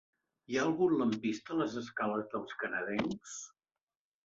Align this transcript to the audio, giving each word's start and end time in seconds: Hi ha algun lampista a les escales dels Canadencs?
Hi 0.53 0.55
ha 0.57 0.63
algun 0.69 0.95
lampista 1.01 1.53
a 1.57 1.59
les 1.59 1.77
escales 1.83 2.33
dels 2.33 2.59
Canadencs? 2.65 3.39